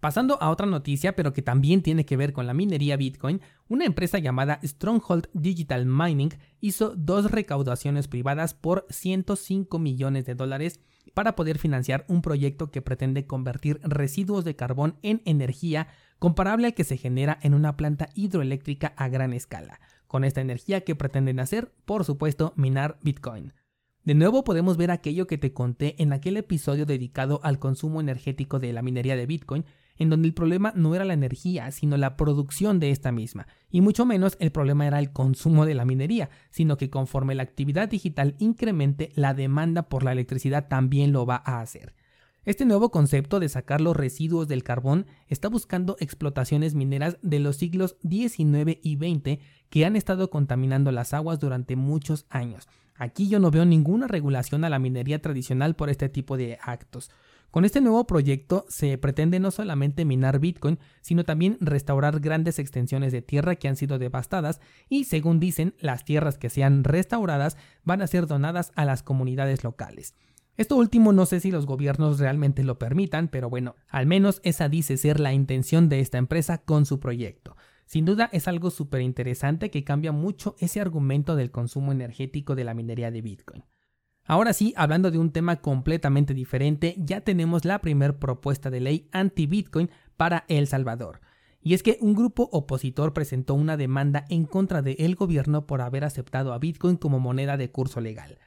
Pasando 0.00 0.40
a 0.40 0.50
otra 0.50 0.66
noticia, 0.66 1.16
pero 1.16 1.32
que 1.32 1.42
también 1.42 1.82
tiene 1.82 2.06
que 2.06 2.16
ver 2.16 2.32
con 2.32 2.46
la 2.46 2.54
minería 2.54 2.96
Bitcoin, 2.96 3.40
una 3.68 3.84
empresa 3.84 4.18
llamada 4.18 4.60
Stronghold 4.62 5.28
Digital 5.32 5.86
Mining 5.86 6.30
hizo 6.60 6.94
dos 6.96 7.32
recaudaciones 7.32 8.06
privadas 8.06 8.54
por 8.54 8.86
105 8.90 9.78
millones 9.80 10.24
de 10.24 10.36
dólares 10.36 10.80
para 11.14 11.34
poder 11.34 11.58
financiar 11.58 12.04
un 12.08 12.22
proyecto 12.22 12.70
que 12.70 12.80
pretende 12.80 13.26
convertir 13.26 13.80
residuos 13.82 14.44
de 14.44 14.54
carbón 14.54 14.98
en 15.02 15.20
energía 15.24 15.88
comparable 16.20 16.68
al 16.68 16.74
que 16.74 16.84
se 16.84 16.96
genera 16.96 17.38
en 17.42 17.54
una 17.54 17.76
planta 17.76 18.08
hidroeléctrica 18.14 18.94
a 18.96 19.08
gran 19.08 19.32
escala. 19.32 19.80
Con 20.06 20.22
esta 20.22 20.40
energía 20.40 20.82
que 20.82 20.94
pretenden 20.94 21.40
hacer, 21.40 21.72
por 21.84 22.04
supuesto, 22.04 22.52
minar 22.56 22.98
Bitcoin. 23.02 23.52
De 24.04 24.14
nuevo 24.14 24.44
podemos 24.44 24.76
ver 24.76 24.90
aquello 24.90 25.26
que 25.26 25.38
te 25.38 25.52
conté 25.52 26.00
en 26.00 26.12
aquel 26.12 26.36
episodio 26.36 26.86
dedicado 26.86 27.40
al 27.42 27.58
consumo 27.58 28.00
energético 28.00 28.58
de 28.58 28.72
la 28.72 28.80
minería 28.80 29.16
de 29.16 29.26
Bitcoin, 29.26 29.64
en 29.98 30.10
donde 30.10 30.28
el 30.28 30.34
problema 30.34 30.72
no 30.74 30.94
era 30.94 31.04
la 31.04 31.14
energía, 31.14 31.70
sino 31.70 31.96
la 31.96 32.16
producción 32.16 32.80
de 32.80 32.90
esta 32.90 33.12
misma, 33.12 33.46
y 33.70 33.80
mucho 33.80 34.06
menos 34.06 34.36
el 34.40 34.52
problema 34.52 34.86
era 34.86 34.98
el 34.98 35.12
consumo 35.12 35.66
de 35.66 35.74
la 35.74 35.84
minería, 35.84 36.30
sino 36.50 36.76
que 36.76 36.90
conforme 36.90 37.34
la 37.34 37.42
actividad 37.42 37.88
digital 37.88 38.34
incremente, 38.38 39.10
la 39.14 39.34
demanda 39.34 39.88
por 39.88 40.02
la 40.02 40.12
electricidad 40.12 40.68
también 40.68 41.12
lo 41.12 41.26
va 41.26 41.42
a 41.44 41.60
hacer. 41.60 41.94
Este 42.44 42.64
nuevo 42.64 42.90
concepto 42.90 43.40
de 43.40 43.50
sacar 43.50 43.82
los 43.82 43.94
residuos 43.94 44.48
del 44.48 44.62
carbón 44.62 45.06
está 45.26 45.48
buscando 45.48 45.96
explotaciones 46.00 46.74
mineras 46.74 47.18
de 47.20 47.40
los 47.40 47.56
siglos 47.56 47.96
XIX 48.08 48.78
y 48.82 48.96
XX 48.96 49.42
que 49.68 49.84
han 49.84 49.96
estado 49.96 50.30
contaminando 50.30 50.90
las 50.90 51.12
aguas 51.12 51.40
durante 51.40 51.76
muchos 51.76 52.24
años. 52.30 52.66
Aquí 52.94 53.28
yo 53.28 53.38
no 53.38 53.50
veo 53.50 53.64
ninguna 53.64 54.08
regulación 54.08 54.64
a 54.64 54.70
la 54.70 54.78
minería 54.78 55.20
tradicional 55.20 55.76
por 55.76 55.90
este 55.90 56.08
tipo 56.08 56.36
de 56.36 56.58
actos. 56.62 57.10
Con 57.50 57.64
este 57.64 57.80
nuevo 57.80 58.06
proyecto 58.06 58.66
se 58.68 58.98
pretende 58.98 59.40
no 59.40 59.50
solamente 59.50 60.04
minar 60.04 60.38
Bitcoin, 60.38 60.78
sino 61.00 61.24
también 61.24 61.56
restaurar 61.60 62.20
grandes 62.20 62.58
extensiones 62.58 63.10
de 63.10 63.22
tierra 63.22 63.56
que 63.56 63.68
han 63.68 63.76
sido 63.76 63.98
devastadas 63.98 64.60
y, 64.90 65.04
según 65.04 65.40
dicen, 65.40 65.74
las 65.80 66.04
tierras 66.04 66.36
que 66.36 66.50
sean 66.50 66.84
restauradas 66.84 67.56
van 67.84 68.02
a 68.02 68.06
ser 68.06 68.26
donadas 68.26 68.70
a 68.74 68.84
las 68.84 69.02
comunidades 69.02 69.64
locales. 69.64 70.14
Esto 70.58 70.76
último 70.76 71.12
no 71.12 71.24
sé 71.24 71.40
si 71.40 71.50
los 71.50 71.64
gobiernos 71.64 72.18
realmente 72.18 72.64
lo 72.64 72.78
permitan, 72.78 73.28
pero 73.28 73.48
bueno, 73.48 73.76
al 73.88 74.06
menos 74.06 74.40
esa 74.42 74.68
dice 74.68 74.96
ser 74.96 75.18
la 75.18 75.32
intención 75.32 75.88
de 75.88 76.00
esta 76.00 76.18
empresa 76.18 76.58
con 76.58 76.84
su 76.84 77.00
proyecto. 77.00 77.56
Sin 77.86 78.04
duda 78.04 78.28
es 78.32 78.46
algo 78.48 78.70
súper 78.70 79.00
interesante 79.00 79.70
que 79.70 79.84
cambia 79.84 80.12
mucho 80.12 80.54
ese 80.58 80.80
argumento 80.80 81.36
del 81.36 81.50
consumo 81.50 81.92
energético 81.92 82.54
de 82.54 82.64
la 82.64 82.74
minería 82.74 83.10
de 83.10 83.22
Bitcoin. 83.22 83.64
Ahora 84.30 84.52
sí, 84.52 84.74
hablando 84.76 85.10
de 85.10 85.16
un 85.16 85.32
tema 85.32 85.56
completamente 85.56 86.34
diferente, 86.34 86.94
ya 86.98 87.22
tenemos 87.22 87.64
la 87.64 87.80
primera 87.80 88.20
propuesta 88.20 88.68
de 88.68 88.80
ley 88.80 89.08
anti-Bitcoin 89.10 89.90
para 90.18 90.44
El 90.48 90.66
Salvador. 90.66 91.22
Y 91.62 91.72
es 91.72 91.82
que 91.82 91.96
un 92.02 92.14
grupo 92.14 92.50
opositor 92.52 93.14
presentó 93.14 93.54
una 93.54 93.78
demanda 93.78 94.26
en 94.28 94.44
contra 94.44 94.82
del 94.82 95.14
gobierno 95.14 95.66
por 95.66 95.80
haber 95.80 96.04
aceptado 96.04 96.52
a 96.52 96.58
Bitcoin 96.58 96.98
como 96.98 97.18
moneda 97.20 97.56
de 97.56 97.70
curso 97.70 98.02
legal. 98.02 98.38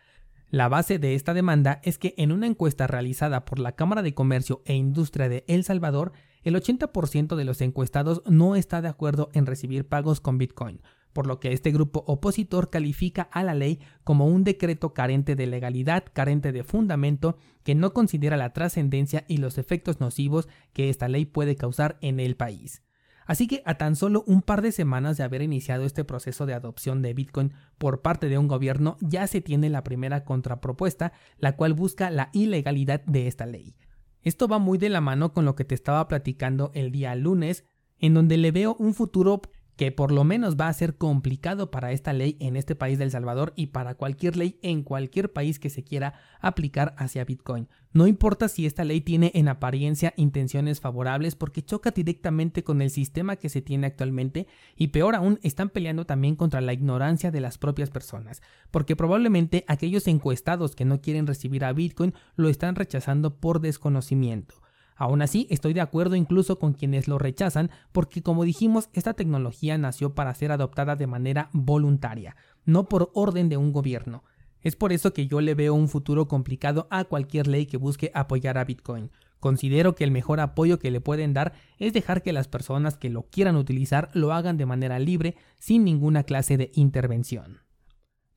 La 0.51 0.69
base 0.69 0.99
de 0.99 1.15
esta 1.15 1.33
demanda 1.33 1.81
es 1.83 1.97
que 1.97 2.13
en 2.15 2.31
una 2.31 2.45
encuesta 2.45 2.85
realizada 2.85 3.43
por 3.43 3.57
la 3.57 3.71
Cámara 3.71 4.03
de 4.03 4.13
Comercio 4.13 4.61
e 4.65 4.75
Industria 4.75 5.29
de 5.29 5.43
El 5.47 5.63
Salvador, 5.63 6.11
el 6.43 6.55
80% 6.55 7.35
de 7.35 7.45
los 7.45 7.59
encuestados 7.59 8.21
no 8.27 8.55
está 8.55 8.83
de 8.83 8.89
acuerdo 8.89 9.31
en 9.33 9.47
recibir 9.47 9.87
pagos 9.87 10.21
con 10.21 10.37
Bitcoin, 10.37 10.79
por 11.13 11.27
lo 11.27 11.39
que 11.39 11.53
este 11.53 11.71
grupo 11.71 12.03
opositor 12.07 12.69
califica 12.69 13.23
a 13.23 13.43
la 13.43 13.53
ley 13.53 13.79
como 14.03 14.27
un 14.27 14.43
decreto 14.43 14.93
carente 14.93 15.35
de 15.35 15.47
legalidad, 15.47 16.05
carente 16.13 16.51
de 16.51 16.63
fundamento, 16.63 17.37
que 17.63 17.75
no 17.75 17.93
considera 17.93 18.37
la 18.37 18.53
trascendencia 18.53 19.25
y 19.27 19.37
los 19.37 19.57
efectos 19.57 19.99
nocivos 19.99 20.47
que 20.73 20.89
esta 20.89 21.07
ley 21.07 21.25
puede 21.25 21.55
causar 21.55 21.97
en 22.01 22.19
el 22.19 22.35
país. 22.35 22.81
Así 23.25 23.47
que 23.47 23.61
a 23.65 23.75
tan 23.75 23.95
solo 23.95 24.23
un 24.27 24.41
par 24.41 24.61
de 24.61 24.71
semanas 24.71 25.17
de 25.17 25.23
haber 25.23 25.41
iniciado 25.41 25.85
este 25.85 26.03
proceso 26.03 26.45
de 26.45 26.53
adopción 26.53 27.01
de 27.01 27.13
Bitcoin 27.13 27.53
por 27.77 28.01
parte 28.01 28.27
de 28.27 28.37
un 28.37 28.47
gobierno, 28.47 28.97
ya 28.99 29.27
se 29.27 29.41
tiene 29.41 29.69
la 29.69 29.83
primera 29.83 30.25
contrapropuesta, 30.25 31.13
la 31.37 31.55
cual 31.55 31.73
busca 31.73 32.09
la 32.09 32.29
ilegalidad 32.33 33.01
de 33.05 33.27
esta 33.27 33.45
ley. 33.45 33.75
Esto 34.23 34.47
va 34.47 34.59
muy 34.59 34.77
de 34.77 34.89
la 34.89 35.01
mano 35.01 35.33
con 35.33 35.45
lo 35.45 35.55
que 35.55 35.65
te 35.65 35.75
estaba 35.75 36.07
platicando 36.07 36.71
el 36.73 36.91
día 36.91 37.15
lunes, 37.15 37.63
en 37.99 38.13
donde 38.13 38.37
le 38.37 38.51
veo 38.51 38.75
un 38.79 38.93
futuro 38.93 39.41
que 39.81 39.91
por 39.91 40.11
lo 40.11 40.23
menos 40.23 40.57
va 40.57 40.67
a 40.67 40.73
ser 40.73 40.95
complicado 40.95 41.71
para 41.71 41.91
esta 41.91 42.13
ley 42.13 42.37
en 42.39 42.55
este 42.55 42.75
país 42.75 42.99
del 42.99 43.09
Salvador 43.09 43.51
y 43.55 43.65
para 43.65 43.95
cualquier 43.95 44.37
ley 44.37 44.59
en 44.61 44.83
cualquier 44.83 45.33
país 45.33 45.57
que 45.57 45.71
se 45.71 45.83
quiera 45.83 46.13
aplicar 46.39 46.93
hacia 46.99 47.25
Bitcoin. 47.25 47.67
No 47.91 48.05
importa 48.05 48.47
si 48.47 48.67
esta 48.67 48.83
ley 48.83 49.01
tiene 49.01 49.31
en 49.33 49.47
apariencia 49.47 50.13
intenciones 50.17 50.81
favorables 50.81 51.33
porque 51.33 51.65
choca 51.65 51.89
directamente 51.89 52.63
con 52.63 52.79
el 52.83 52.91
sistema 52.91 53.37
que 53.37 53.49
se 53.49 53.63
tiene 53.63 53.87
actualmente 53.87 54.45
y 54.75 54.89
peor 54.89 55.15
aún 55.15 55.39
están 55.41 55.69
peleando 55.69 56.05
también 56.05 56.35
contra 56.35 56.61
la 56.61 56.73
ignorancia 56.73 57.31
de 57.31 57.41
las 57.41 57.57
propias 57.57 57.89
personas, 57.89 58.43
porque 58.69 58.95
probablemente 58.95 59.65
aquellos 59.67 60.07
encuestados 60.07 60.75
que 60.75 60.85
no 60.85 61.01
quieren 61.01 61.25
recibir 61.25 61.65
a 61.65 61.73
Bitcoin 61.73 62.13
lo 62.35 62.49
están 62.49 62.75
rechazando 62.75 63.39
por 63.39 63.61
desconocimiento. 63.61 64.61
Aún 65.01 65.23
así, 65.23 65.47
estoy 65.49 65.73
de 65.73 65.81
acuerdo 65.81 66.15
incluso 66.15 66.59
con 66.59 66.73
quienes 66.73 67.07
lo 67.07 67.17
rechazan 67.17 67.71
porque 67.91 68.21
como 68.21 68.43
dijimos, 68.43 68.91
esta 68.93 69.15
tecnología 69.15 69.75
nació 69.79 70.13
para 70.13 70.31
ser 70.35 70.51
adoptada 70.51 70.95
de 70.95 71.07
manera 71.07 71.49
voluntaria, 71.53 72.35
no 72.65 72.87
por 72.87 73.09
orden 73.15 73.49
de 73.49 73.57
un 73.57 73.73
gobierno. 73.73 74.23
Es 74.61 74.75
por 74.75 74.93
eso 74.93 75.11
que 75.11 75.25
yo 75.25 75.41
le 75.41 75.55
veo 75.55 75.73
un 75.73 75.89
futuro 75.89 76.27
complicado 76.27 76.87
a 76.91 77.05
cualquier 77.05 77.47
ley 77.47 77.65
que 77.65 77.77
busque 77.77 78.11
apoyar 78.13 78.59
a 78.59 78.63
Bitcoin. 78.63 79.09
Considero 79.39 79.95
que 79.95 80.03
el 80.03 80.11
mejor 80.11 80.39
apoyo 80.39 80.77
que 80.77 80.91
le 80.91 81.01
pueden 81.01 81.33
dar 81.33 81.53
es 81.79 81.93
dejar 81.93 82.21
que 82.21 82.31
las 82.31 82.47
personas 82.47 82.95
que 82.95 83.09
lo 83.09 83.23
quieran 83.23 83.55
utilizar 83.55 84.11
lo 84.13 84.33
hagan 84.33 84.57
de 84.57 84.67
manera 84.67 84.99
libre, 84.99 85.35
sin 85.57 85.83
ninguna 85.83 86.25
clase 86.25 86.57
de 86.57 86.69
intervención. 86.75 87.61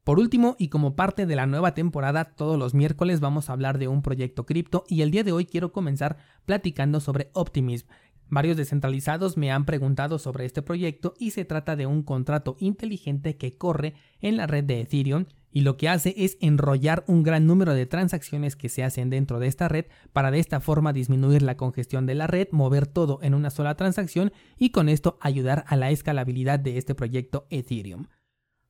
Por 0.04 0.18
último, 0.18 0.54
y 0.58 0.68
como 0.68 0.96
parte 0.96 1.24
de 1.24 1.34
la 1.34 1.46
nueva 1.46 1.72
temporada, 1.72 2.26
todos 2.36 2.58
los 2.58 2.74
miércoles 2.74 3.20
vamos 3.20 3.48
a 3.48 3.54
hablar 3.54 3.78
de 3.78 3.88
un 3.88 4.02
proyecto 4.02 4.44
cripto 4.44 4.84
y 4.86 5.00
el 5.00 5.10
día 5.10 5.24
de 5.24 5.32
hoy 5.32 5.46
quiero 5.46 5.72
comenzar 5.72 6.18
platicando 6.44 7.00
sobre 7.00 7.30
Optimism. 7.32 7.88
Varios 8.28 8.58
descentralizados 8.58 9.38
me 9.38 9.50
han 9.50 9.64
preguntado 9.64 10.18
sobre 10.18 10.44
este 10.44 10.60
proyecto 10.60 11.14
y 11.18 11.30
se 11.30 11.46
trata 11.46 11.74
de 11.74 11.86
un 11.86 12.02
contrato 12.02 12.56
inteligente 12.58 13.38
que 13.38 13.56
corre 13.56 13.94
en 14.20 14.36
la 14.36 14.46
red 14.46 14.64
de 14.64 14.82
Ethereum 14.82 15.24
y 15.50 15.62
lo 15.62 15.78
que 15.78 15.88
hace 15.88 16.14
es 16.18 16.36
enrollar 16.40 17.04
un 17.06 17.22
gran 17.22 17.46
número 17.46 17.72
de 17.72 17.86
transacciones 17.86 18.56
que 18.56 18.68
se 18.68 18.84
hacen 18.84 19.08
dentro 19.08 19.38
de 19.38 19.46
esta 19.46 19.68
red 19.68 19.86
para 20.12 20.30
de 20.30 20.38
esta 20.38 20.60
forma 20.60 20.92
disminuir 20.92 21.40
la 21.40 21.56
congestión 21.56 22.04
de 22.04 22.14
la 22.14 22.26
red, 22.26 22.48
mover 22.50 22.86
todo 22.86 23.20
en 23.22 23.32
una 23.32 23.48
sola 23.48 23.74
transacción 23.76 24.32
y 24.58 24.68
con 24.68 24.90
esto 24.90 25.16
ayudar 25.22 25.64
a 25.66 25.76
la 25.76 25.90
escalabilidad 25.90 26.58
de 26.58 26.76
este 26.76 26.94
proyecto 26.94 27.46
Ethereum. 27.48 28.06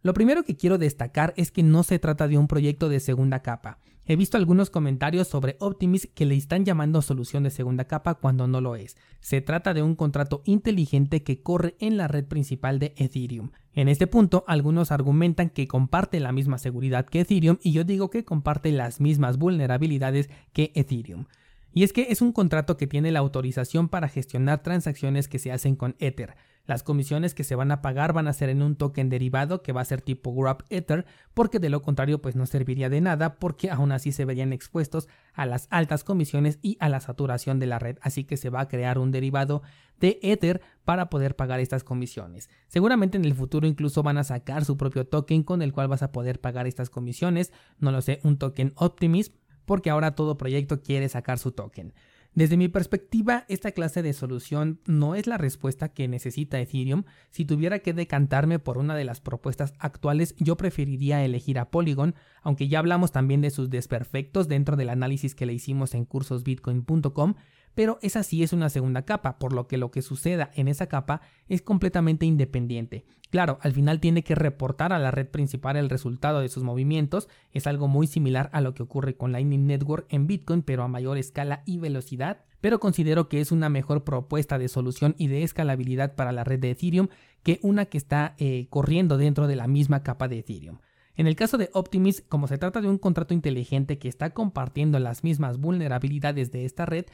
Lo 0.04 0.12
primero 0.12 0.44
que 0.44 0.54
quiero 0.54 0.76
destacar 0.76 1.32
es 1.38 1.50
que 1.50 1.62
no 1.62 1.82
se 1.82 1.98
trata 1.98 2.28
de 2.28 2.36
un 2.36 2.46
proyecto 2.46 2.90
de 2.90 3.00
segunda 3.00 3.40
capa. 3.40 3.78
He 4.04 4.16
visto 4.16 4.36
algunos 4.36 4.68
comentarios 4.68 5.28
sobre 5.28 5.56
Optimism 5.60 6.10
que 6.12 6.26
le 6.26 6.36
están 6.36 6.66
llamando 6.66 7.00
solución 7.00 7.42
de 7.42 7.48
segunda 7.48 7.86
capa 7.86 8.16
cuando 8.16 8.46
no 8.46 8.60
lo 8.60 8.76
es. 8.76 8.98
Se 9.20 9.40
trata 9.40 9.72
de 9.72 9.82
un 9.82 9.94
contrato 9.94 10.42
inteligente 10.44 11.22
que 11.22 11.40
corre 11.40 11.74
en 11.80 11.96
la 11.96 12.06
red 12.06 12.26
principal 12.26 12.78
de 12.78 12.92
Ethereum. 12.98 13.52
En 13.72 13.88
este 13.88 14.06
punto, 14.06 14.44
algunos 14.46 14.92
argumentan 14.92 15.48
que 15.48 15.66
comparte 15.66 16.20
la 16.20 16.32
misma 16.32 16.58
seguridad 16.58 17.06
que 17.06 17.20
Ethereum 17.20 17.56
y 17.62 17.72
yo 17.72 17.84
digo 17.84 18.10
que 18.10 18.26
comparte 18.26 18.72
las 18.72 19.00
mismas 19.00 19.38
vulnerabilidades 19.38 20.28
que 20.52 20.70
Ethereum. 20.74 21.24
Y 21.72 21.82
es 21.82 21.94
que 21.94 22.08
es 22.10 22.20
un 22.20 22.32
contrato 22.32 22.76
que 22.76 22.86
tiene 22.86 23.10
la 23.10 23.20
autorización 23.20 23.88
para 23.88 24.08
gestionar 24.08 24.62
transacciones 24.62 25.28
que 25.28 25.38
se 25.38 25.50
hacen 25.50 25.76
con 25.76 25.96
Ether. 25.98 26.36
Las 26.66 26.82
comisiones 26.82 27.34
que 27.34 27.44
se 27.44 27.56
van 27.56 27.70
a 27.72 27.82
pagar 27.82 28.14
van 28.14 28.26
a 28.26 28.32
ser 28.32 28.48
en 28.48 28.62
un 28.62 28.76
token 28.76 29.10
derivado 29.10 29.62
que 29.62 29.72
va 29.72 29.82
a 29.82 29.84
ser 29.84 30.00
tipo 30.00 30.34
Grab 30.34 30.64
Ether, 30.70 31.04
porque 31.34 31.58
de 31.58 31.68
lo 31.68 31.82
contrario 31.82 32.22
pues 32.22 32.36
no 32.36 32.46
serviría 32.46 32.88
de 32.88 33.02
nada 33.02 33.34
porque 33.34 33.70
aún 33.70 33.92
así 33.92 34.12
se 34.12 34.24
verían 34.24 34.52
expuestos 34.54 35.08
a 35.34 35.44
las 35.44 35.66
altas 35.70 36.04
comisiones 36.04 36.58
y 36.62 36.78
a 36.80 36.88
la 36.88 37.00
saturación 37.00 37.58
de 37.58 37.66
la 37.66 37.78
red, 37.78 37.98
así 38.00 38.24
que 38.24 38.38
se 38.38 38.48
va 38.48 38.60
a 38.60 38.68
crear 38.68 38.98
un 38.98 39.10
derivado 39.10 39.62
de 40.00 40.18
Ether 40.22 40.62
para 40.84 41.10
poder 41.10 41.36
pagar 41.36 41.60
estas 41.60 41.84
comisiones. 41.84 42.48
Seguramente 42.68 43.18
en 43.18 43.26
el 43.26 43.34
futuro 43.34 43.66
incluso 43.66 44.02
van 44.02 44.16
a 44.16 44.24
sacar 44.24 44.64
su 44.64 44.78
propio 44.78 45.06
token 45.06 45.42
con 45.42 45.60
el 45.60 45.72
cual 45.72 45.88
vas 45.88 46.02
a 46.02 46.12
poder 46.12 46.40
pagar 46.40 46.66
estas 46.66 46.88
comisiones, 46.88 47.52
no 47.78 47.92
lo 47.92 48.00
sé, 48.00 48.20
un 48.22 48.38
token 48.38 48.72
Optimism, 48.76 49.34
porque 49.66 49.90
ahora 49.90 50.14
todo 50.14 50.38
proyecto 50.38 50.80
quiere 50.80 51.10
sacar 51.10 51.38
su 51.38 51.52
token. 51.52 51.92
Desde 52.34 52.56
mi 52.56 52.66
perspectiva, 52.66 53.44
esta 53.48 53.70
clase 53.70 54.02
de 54.02 54.12
solución 54.12 54.80
no 54.86 55.14
es 55.14 55.28
la 55.28 55.38
respuesta 55.38 55.90
que 55.90 56.08
necesita 56.08 56.60
Ethereum. 56.60 57.04
Si 57.30 57.44
tuviera 57.44 57.78
que 57.78 57.92
decantarme 57.92 58.58
por 58.58 58.76
una 58.76 58.96
de 58.96 59.04
las 59.04 59.20
propuestas 59.20 59.72
actuales, 59.78 60.34
yo 60.38 60.56
preferiría 60.56 61.24
elegir 61.24 61.60
a 61.60 61.70
Polygon, 61.70 62.16
aunque 62.42 62.66
ya 62.66 62.80
hablamos 62.80 63.12
también 63.12 63.40
de 63.40 63.50
sus 63.50 63.70
desperfectos 63.70 64.48
dentro 64.48 64.76
del 64.76 64.88
análisis 64.88 65.36
que 65.36 65.46
le 65.46 65.52
hicimos 65.52 65.94
en 65.94 66.06
cursosbitcoin.com, 66.06 67.34
pero 67.74 67.98
esa 68.02 68.22
sí 68.22 68.42
es 68.42 68.52
una 68.52 68.68
segunda 68.68 69.02
capa, 69.02 69.38
por 69.38 69.52
lo 69.52 69.66
que 69.66 69.78
lo 69.78 69.90
que 69.90 70.02
suceda 70.02 70.50
en 70.54 70.68
esa 70.68 70.86
capa 70.86 71.20
es 71.48 71.62
completamente 71.62 72.26
independiente. 72.26 73.04
Claro, 73.30 73.58
al 73.62 73.72
final 73.72 74.00
tiene 74.00 74.22
que 74.22 74.34
reportar 74.34 74.92
a 74.92 74.98
la 74.98 75.10
red 75.10 75.28
principal 75.28 75.76
el 75.76 75.90
resultado 75.90 76.40
de 76.40 76.48
sus 76.48 76.62
movimientos, 76.62 77.28
es 77.52 77.66
algo 77.66 77.88
muy 77.88 78.06
similar 78.06 78.48
a 78.52 78.60
lo 78.60 78.74
que 78.74 78.84
ocurre 78.84 79.16
con 79.16 79.32
Lightning 79.32 79.66
Network 79.66 80.06
en 80.08 80.26
Bitcoin, 80.26 80.62
pero 80.62 80.84
a 80.84 80.88
mayor 80.88 81.18
escala 81.18 81.62
y 81.66 81.78
velocidad, 81.78 82.44
pero 82.60 82.80
considero 82.80 83.28
que 83.28 83.40
es 83.40 83.52
una 83.52 83.68
mejor 83.68 84.04
propuesta 84.04 84.56
de 84.56 84.68
solución 84.68 85.14
y 85.18 85.26
de 85.26 85.42
escalabilidad 85.42 86.14
para 86.14 86.32
la 86.32 86.44
red 86.44 86.60
de 86.60 86.70
Ethereum 86.70 87.08
que 87.42 87.58
una 87.62 87.86
que 87.86 87.98
está 87.98 88.34
eh, 88.38 88.68
corriendo 88.70 89.18
dentro 89.18 89.46
de 89.46 89.56
la 89.56 89.66
misma 89.66 90.02
capa 90.02 90.28
de 90.28 90.38
Ethereum. 90.38 90.78
En 91.16 91.26
el 91.28 91.36
caso 91.36 91.58
de 91.58 91.70
Optimism, 91.72 92.24
como 92.28 92.48
se 92.48 92.58
trata 92.58 92.80
de 92.80 92.88
un 92.88 92.98
contrato 92.98 93.34
inteligente 93.34 93.98
que 93.98 94.08
está 94.08 94.30
compartiendo 94.30 94.98
las 94.98 95.22
mismas 95.22 95.58
vulnerabilidades 95.58 96.50
de 96.50 96.64
esta 96.64 96.86
red, 96.86 97.04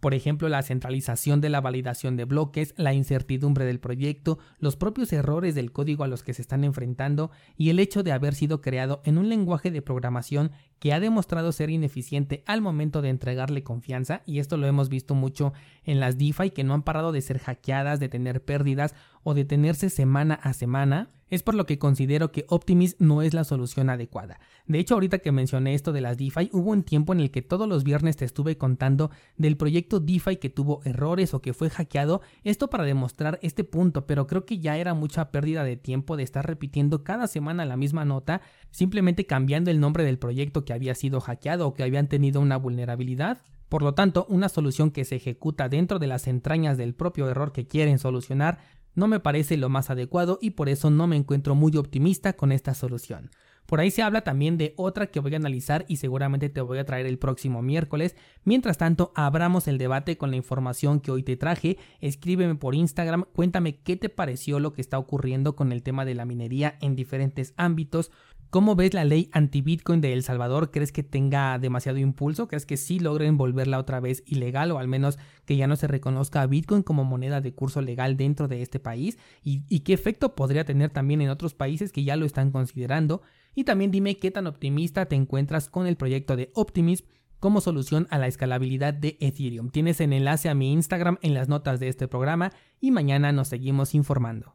por 0.00 0.14
ejemplo, 0.14 0.48
la 0.48 0.62
centralización 0.62 1.40
de 1.40 1.50
la 1.50 1.60
validación 1.60 2.16
de 2.16 2.24
bloques, 2.24 2.74
la 2.76 2.94
incertidumbre 2.94 3.64
del 3.64 3.80
proyecto, 3.80 4.38
los 4.58 4.76
propios 4.76 5.12
errores 5.12 5.54
del 5.54 5.72
código 5.72 6.04
a 6.04 6.08
los 6.08 6.22
que 6.22 6.34
se 6.34 6.42
están 6.42 6.64
enfrentando 6.64 7.30
y 7.56 7.70
el 7.70 7.78
hecho 7.78 8.02
de 8.02 8.12
haber 8.12 8.34
sido 8.34 8.60
creado 8.60 9.02
en 9.04 9.18
un 9.18 9.28
lenguaje 9.28 9.70
de 9.70 9.82
programación 9.82 10.52
que 10.80 10.92
ha 10.92 10.98
demostrado 10.98 11.52
ser 11.52 11.70
ineficiente 11.70 12.42
al 12.46 12.62
momento 12.62 13.02
de 13.02 13.10
entregarle 13.10 13.62
confianza, 13.62 14.22
y 14.26 14.40
esto 14.40 14.56
lo 14.56 14.66
hemos 14.66 14.88
visto 14.88 15.14
mucho 15.14 15.52
en 15.84 16.00
las 16.00 16.18
DeFi 16.18 16.50
que 16.50 16.64
no 16.64 16.74
han 16.74 16.82
parado 16.82 17.12
de 17.12 17.20
ser 17.20 17.38
hackeadas, 17.38 18.00
de 18.00 18.08
tener 18.08 18.44
pérdidas 18.44 18.94
o 19.22 19.34
de 19.34 19.44
tenerse 19.44 19.90
semana 19.90 20.34
a 20.34 20.52
semana, 20.54 21.10
es 21.30 21.42
por 21.44 21.54
lo 21.54 21.64
que 21.64 21.78
considero 21.78 22.32
que 22.32 22.44
Optimism 22.48 22.96
no 22.98 23.22
es 23.22 23.34
la 23.34 23.44
solución 23.44 23.88
adecuada. 23.88 24.40
De 24.66 24.78
hecho, 24.78 24.94
ahorita 24.94 25.20
que 25.20 25.32
mencioné 25.32 25.74
esto 25.74 25.92
de 25.92 26.00
las 26.00 26.18
DeFi, 26.18 26.50
hubo 26.52 26.70
un 26.70 26.82
tiempo 26.82 27.12
en 27.12 27.20
el 27.20 27.30
que 27.30 27.40
todos 27.40 27.68
los 27.68 27.84
viernes 27.84 28.16
te 28.16 28.24
estuve 28.24 28.58
contando 28.58 29.10
del 29.36 29.56
proyecto 29.56 30.00
DeFi 30.00 30.36
que 30.36 30.50
tuvo 30.50 30.80
errores 30.84 31.32
o 31.32 31.40
que 31.40 31.54
fue 31.54 31.70
hackeado, 31.70 32.20
esto 32.42 32.68
para 32.68 32.84
demostrar 32.84 33.38
este 33.42 33.64
punto, 33.64 34.06
pero 34.06 34.26
creo 34.26 34.44
que 34.44 34.58
ya 34.58 34.76
era 34.76 34.92
mucha 34.92 35.30
pérdida 35.30 35.62
de 35.62 35.76
tiempo 35.76 36.16
de 36.16 36.24
estar 36.24 36.46
repitiendo 36.46 37.04
cada 37.04 37.28
semana 37.28 37.64
la 37.64 37.76
misma 37.76 38.04
nota, 38.04 38.42
simplemente 38.70 39.26
cambiando 39.26 39.70
el 39.70 39.80
nombre 39.80 40.04
del 40.04 40.18
proyecto 40.18 40.64
que 40.70 40.74
había 40.74 40.94
sido 40.94 41.20
hackeado 41.20 41.66
o 41.66 41.74
que 41.74 41.82
habían 41.82 42.06
tenido 42.06 42.40
una 42.40 42.56
vulnerabilidad. 42.56 43.42
Por 43.68 43.82
lo 43.82 43.94
tanto, 43.94 44.24
una 44.28 44.48
solución 44.48 44.92
que 44.92 45.04
se 45.04 45.16
ejecuta 45.16 45.68
dentro 45.68 45.98
de 45.98 46.06
las 46.06 46.28
entrañas 46.28 46.78
del 46.78 46.94
propio 46.94 47.28
error 47.28 47.50
que 47.50 47.66
quieren 47.66 47.98
solucionar 47.98 48.58
no 48.94 49.08
me 49.08 49.18
parece 49.18 49.56
lo 49.56 49.68
más 49.68 49.90
adecuado 49.90 50.38
y 50.40 50.50
por 50.50 50.68
eso 50.68 50.88
no 50.88 51.08
me 51.08 51.16
encuentro 51.16 51.56
muy 51.56 51.76
optimista 51.76 52.34
con 52.34 52.52
esta 52.52 52.74
solución. 52.74 53.30
Por 53.70 53.78
ahí 53.78 53.92
se 53.92 54.02
habla 54.02 54.22
también 54.22 54.58
de 54.58 54.74
otra 54.76 55.06
que 55.12 55.20
voy 55.20 55.32
a 55.34 55.36
analizar 55.36 55.84
y 55.86 55.98
seguramente 55.98 56.48
te 56.48 56.60
voy 56.60 56.78
a 56.78 56.84
traer 56.84 57.06
el 57.06 57.20
próximo 57.20 57.62
miércoles. 57.62 58.16
Mientras 58.42 58.78
tanto, 58.78 59.12
abramos 59.14 59.68
el 59.68 59.78
debate 59.78 60.16
con 60.16 60.32
la 60.32 60.36
información 60.36 60.98
que 60.98 61.12
hoy 61.12 61.22
te 61.22 61.36
traje. 61.36 61.78
Escríbeme 62.00 62.56
por 62.56 62.74
Instagram, 62.74 63.26
cuéntame 63.32 63.76
qué 63.76 63.94
te 63.94 64.08
pareció 64.08 64.58
lo 64.58 64.72
que 64.72 64.80
está 64.80 64.98
ocurriendo 64.98 65.54
con 65.54 65.70
el 65.70 65.84
tema 65.84 66.04
de 66.04 66.16
la 66.16 66.24
minería 66.24 66.78
en 66.80 66.96
diferentes 66.96 67.54
ámbitos. 67.56 68.10
¿Cómo 68.50 68.74
ves 68.74 68.92
la 68.92 69.04
ley 69.04 69.30
anti-Bitcoin 69.30 70.00
de 70.00 70.14
El 70.14 70.24
Salvador? 70.24 70.72
¿Crees 70.72 70.90
que 70.90 71.04
tenga 71.04 71.56
demasiado 71.60 71.98
impulso? 71.98 72.48
¿Crees 72.48 72.66
que 72.66 72.76
sí 72.76 72.98
logren 72.98 73.36
volverla 73.36 73.78
otra 73.78 74.00
vez 74.00 74.24
ilegal 74.26 74.72
o 74.72 74.80
al 74.80 74.88
menos 74.88 75.16
que 75.44 75.56
ya 75.56 75.68
no 75.68 75.76
se 75.76 75.86
reconozca 75.86 76.42
a 76.42 76.48
Bitcoin 76.48 76.82
como 76.82 77.04
moneda 77.04 77.40
de 77.40 77.54
curso 77.54 77.82
legal 77.82 78.16
dentro 78.16 78.48
de 78.48 78.62
este 78.62 78.80
país? 78.80 79.16
¿Y, 79.44 79.62
y 79.68 79.80
qué 79.80 79.92
efecto 79.92 80.34
podría 80.34 80.64
tener 80.64 80.90
también 80.90 81.20
en 81.20 81.30
otros 81.30 81.54
países 81.54 81.92
que 81.92 82.02
ya 82.02 82.16
lo 82.16 82.26
están 82.26 82.50
considerando? 82.50 83.22
Y 83.54 83.64
también 83.64 83.90
dime 83.90 84.16
qué 84.16 84.30
tan 84.30 84.46
optimista 84.46 85.06
te 85.06 85.16
encuentras 85.16 85.68
con 85.68 85.86
el 85.86 85.96
proyecto 85.96 86.36
de 86.36 86.50
Optimism 86.54 87.06
como 87.40 87.60
solución 87.60 88.06
a 88.10 88.18
la 88.18 88.26
escalabilidad 88.26 88.94
de 88.94 89.16
Ethereum. 89.20 89.70
Tienes 89.70 90.00
el 90.00 90.12
enlace 90.12 90.48
a 90.48 90.54
mi 90.54 90.72
Instagram 90.72 91.18
en 91.22 91.34
las 91.34 91.48
notas 91.48 91.80
de 91.80 91.88
este 91.88 92.06
programa 92.06 92.52
y 92.80 92.90
mañana 92.90 93.32
nos 93.32 93.48
seguimos 93.48 93.94
informando. 93.94 94.46